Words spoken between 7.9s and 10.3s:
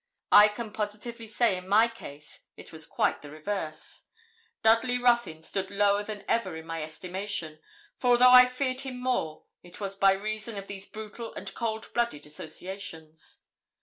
for though I feared him more, it was by